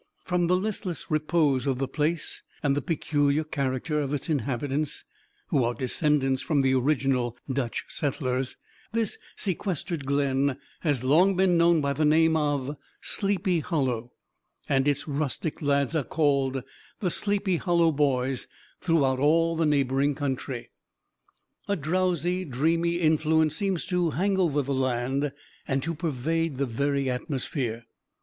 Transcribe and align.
From 0.25 0.47
the 0.47 0.55
listless 0.55 1.11
repose 1.11 1.67
of 1.67 1.77
the 1.77 1.87
place 1.87 2.41
and 2.63 2.75
the 2.75 2.81
peculiar 2.81 3.43
character 3.43 3.99
of 3.99 4.15
its 4.15 4.29
inhabitants, 4.31 5.05
who 5.49 5.63
are 5.63 5.75
descendants 5.75 6.41
from 6.41 6.61
the 6.61 6.73
original 6.73 7.37
Dutch 7.47 7.85
settlers, 7.87 8.57
this 8.93 9.19
sequestered 9.35 10.07
glen 10.07 10.57
has 10.79 11.03
long 11.03 11.35
been 11.35 11.55
known 11.55 11.81
by 11.81 11.93
the 11.93 12.03
name 12.03 12.35
of 12.35 12.75
Sleepy 12.99 13.59
Hollow, 13.59 14.11
and 14.67 14.87
its 14.87 15.07
rustic 15.07 15.61
lads 15.61 15.95
are 15.95 16.03
called 16.03 16.63
the 16.99 17.11
Sleepy 17.11 17.57
Hollow 17.57 17.91
Boys 17.91 18.47
throughout 18.81 19.19
all 19.19 19.55
the 19.55 19.67
neighboring 19.67 20.15
country. 20.15 20.71
A 21.67 21.75
drowsy, 21.75 22.43
dreamy 22.43 22.95
influence 22.95 23.55
seems 23.55 23.85
to 23.85 24.09
hang 24.09 24.39
over 24.39 24.63
the 24.63 24.73
land 24.73 25.31
and 25.67 25.83
to 25.83 25.93
pervade 25.93 26.57
the 26.57 26.65
very 26.65 27.07
atmosphere. 27.07 27.85